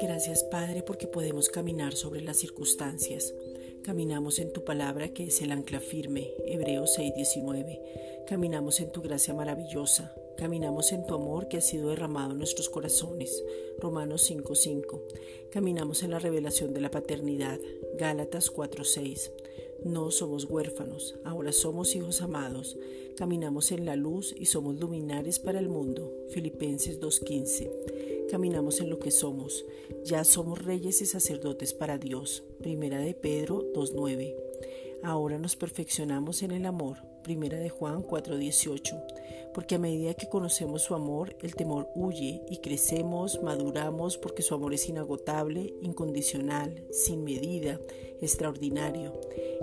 Gracias 0.00 0.44
Padre 0.44 0.82
porque 0.82 1.06
podemos 1.06 1.48
caminar 1.48 1.94
sobre 1.94 2.20
las 2.20 2.36
circunstancias. 2.36 3.34
Caminamos 3.84 4.38
en 4.38 4.52
tu 4.52 4.64
palabra 4.64 5.08
que 5.08 5.24
es 5.24 5.42
el 5.42 5.52
ancla 5.52 5.80
firme, 5.80 6.32
Hebreos 6.46 6.94
6:19. 6.96 7.80
Caminamos 8.26 8.80
en 8.80 8.92
tu 8.92 9.02
gracia 9.02 9.34
maravillosa. 9.34 10.14
Caminamos 10.36 10.92
en 10.92 11.06
tu 11.06 11.14
amor 11.14 11.48
que 11.48 11.56
ha 11.56 11.60
sido 11.60 11.90
derramado 11.90 12.32
en 12.32 12.38
nuestros 12.38 12.68
corazones, 12.68 13.42
Romanos 13.78 14.22
5:5. 14.22 15.02
Caminamos 15.50 16.02
en 16.02 16.10
la 16.10 16.18
revelación 16.18 16.74
de 16.74 16.80
la 16.80 16.90
paternidad, 16.90 17.58
Gálatas 17.98 18.50
4:6. 18.50 19.32
No 19.84 20.10
somos 20.10 20.44
huérfanos, 20.44 21.14
ahora 21.24 21.52
somos 21.52 21.94
hijos 21.94 22.20
amados. 22.20 22.76
Caminamos 23.16 23.70
en 23.70 23.84
la 23.84 23.96
luz 23.96 24.34
y 24.36 24.46
somos 24.46 24.78
luminares 24.80 25.38
para 25.38 25.60
el 25.60 25.68
mundo, 25.68 26.12
Filipenses 26.30 27.00
2:15. 27.00 27.70
Caminamos 28.30 28.80
en 28.80 28.90
lo 28.90 28.98
que 28.98 29.10
somos, 29.10 29.64
ya 30.04 30.24
somos 30.24 30.64
reyes 30.64 31.00
y 31.00 31.06
sacerdotes 31.06 31.74
para 31.74 31.98
Dios, 31.98 32.42
Primera 32.58 32.98
de 32.98 33.14
Pedro 33.14 33.64
2:9. 33.72 34.47
Ahora 35.02 35.38
nos 35.38 35.54
perfeccionamos 35.54 36.42
en 36.42 36.50
el 36.50 36.66
amor, 36.66 36.98
Primera 37.22 37.58
de 37.58 37.68
Juan 37.68 38.02
4:18, 38.02 39.00
porque 39.54 39.76
a 39.76 39.78
medida 39.78 40.14
que 40.14 40.28
conocemos 40.28 40.82
su 40.82 40.94
amor, 40.94 41.36
el 41.40 41.54
temor 41.54 41.88
huye 41.94 42.42
y 42.48 42.58
crecemos, 42.58 43.40
maduramos 43.42 44.18
porque 44.18 44.42
su 44.42 44.54
amor 44.54 44.74
es 44.74 44.88
inagotable, 44.88 45.72
incondicional, 45.82 46.84
sin 46.90 47.22
medida, 47.22 47.80
extraordinario. 48.20 49.12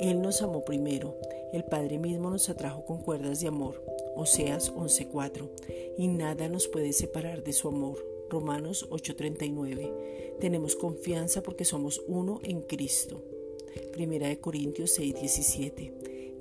Él 0.00 0.22
nos 0.22 0.42
amó 0.42 0.64
primero, 0.64 1.16
el 1.52 1.64
Padre 1.64 1.98
mismo 1.98 2.30
nos 2.30 2.48
atrajo 2.48 2.84
con 2.84 3.02
cuerdas 3.02 3.40
de 3.40 3.48
amor, 3.48 3.82
Oseas 4.14 4.72
11:4, 4.76 5.50
y 5.98 6.06
nada 6.06 6.48
nos 6.48 6.68
puede 6.68 6.92
separar 6.92 7.42
de 7.42 7.52
su 7.52 7.66
amor, 7.66 7.98
Romanos 8.30 8.86
8:39. 8.90 10.36
Tenemos 10.38 10.76
confianza 10.76 11.42
porque 11.42 11.64
somos 11.64 12.02
uno 12.06 12.40
en 12.44 12.62
Cristo. 12.62 13.22
Primera 13.92 14.28
de 14.28 14.38
Corintios 14.38 14.98
6:17. 14.98 15.92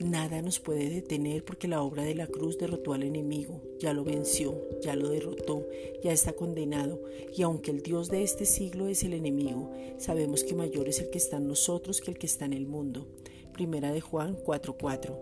Nada 0.00 0.42
nos 0.42 0.58
puede 0.58 0.90
detener 0.90 1.44
porque 1.44 1.68
la 1.68 1.82
obra 1.82 2.02
de 2.02 2.16
la 2.16 2.26
cruz 2.26 2.58
derrotó 2.58 2.94
al 2.94 3.04
enemigo, 3.04 3.62
ya 3.78 3.92
lo 3.92 4.02
venció, 4.02 4.60
ya 4.82 4.96
lo 4.96 5.08
derrotó, 5.08 5.68
ya 6.02 6.12
está 6.12 6.32
condenado, 6.32 7.00
y 7.34 7.42
aunque 7.42 7.70
el 7.70 7.80
Dios 7.80 8.10
de 8.10 8.24
este 8.24 8.44
siglo 8.44 8.88
es 8.88 9.04
el 9.04 9.12
enemigo, 9.12 9.72
sabemos 9.98 10.42
que 10.42 10.54
mayor 10.54 10.88
es 10.88 10.98
el 10.98 11.10
que 11.10 11.18
está 11.18 11.36
en 11.36 11.46
nosotros 11.46 12.00
que 12.00 12.10
el 12.10 12.18
que 12.18 12.26
está 12.26 12.44
en 12.44 12.54
el 12.54 12.66
mundo. 12.66 13.06
Primera 13.54 13.92
de 13.92 14.00
Juan 14.00 14.34
4:4. 14.34 15.16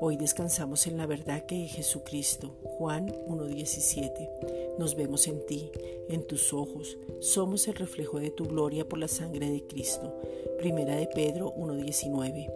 Hoy 0.00 0.16
descansamos 0.16 0.88
en 0.88 0.96
la 0.96 1.06
verdad 1.06 1.46
que 1.46 1.64
es 1.64 1.72
Jesucristo. 1.72 2.56
Juan 2.64 3.14
1:17. 3.28 4.28
Nos 4.80 4.96
vemos 4.96 5.28
en 5.28 5.46
ti, 5.46 5.70
en 6.08 6.26
tus 6.26 6.52
ojos. 6.52 6.98
Somos 7.20 7.68
el 7.68 7.76
reflejo 7.76 8.18
de 8.18 8.30
tu 8.30 8.46
gloria 8.46 8.88
por 8.88 8.98
la 8.98 9.06
sangre 9.06 9.48
de 9.48 9.64
Cristo. 9.68 10.12
Primera 10.58 10.96
de 10.96 11.06
Pedro 11.06 11.54
1:19 11.56 12.50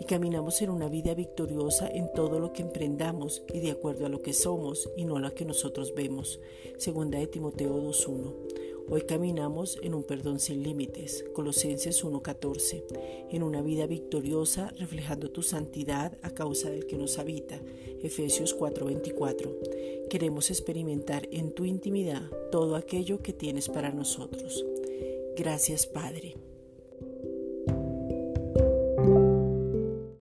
y 0.00 0.04
caminamos 0.04 0.62
en 0.62 0.70
una 0.70 0.88
vida 0.88 1.12
victoriosa 1.14 1.88
en 1.88 2.12
todo 2.12 2.38
lo 2.38 2.52
que 2.52 2.62
emprendamos 2.62 3.42
y 3.52 3.58
de 3.58 3.72
acuerdo 3.72 4.06
a 4.06 4.08
lo 4.08 4.22
que 4.22 4.32
somos 4.32 4.88
y 4.96 5.04
no 5.04 5.16
a 5.16 5.20
lo 5.20 5.34
que 5.34 5.44
nosotros 5.44 5.92
vemos. 5.92 6.38
Segunda 6.76 7.18
de 7.18 7.26
Timoteo 7.26 7.76
2.1. 7.82 8.32
Hoy 8.90 9.02
caminamos 9.02 9.78
en 9.82 9.92
un 9.92 10.02
perdón 10.02 10.40
sin 10.40 10.62
límites, 10.62 11.22
Colosenses 11.34 12.02
1.14, 12.02 12.84
en 13.30 13.42
una 13.42 13.60
vida 13.60 13.86
victoriosa 13.86 14.72
reflejando 14.78 15.30
tu 15.30 15.42
santidad 15.42 16.16
a 16.22 16.30
causa 16.30 16.70
del 16.70 16.86
que 16.86 16.96
nos 16.96 17.18
habita, 17.18 17.60
Efesios 18.02 18.56
4.24. 18.58 20.08
Queremos 20.08 20.50
experimentar 20.50 21.28
en 21.30 21.52
tu 21.52 21.66
intimidad 21.66 22.22
todo 22.50 22.76
aquello 22.76 23.20
que 23.20 23.34
tienes 23.34 23.68
para 23.68 23.92
nosotros. 23.92 24.64
Gracias 25.36 25.86
Padre. 25.86 26.36